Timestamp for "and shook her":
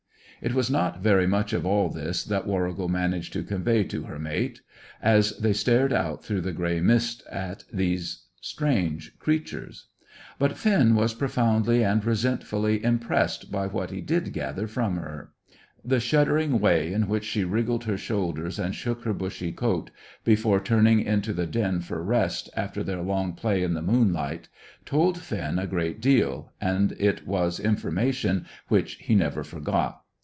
18.57-19.13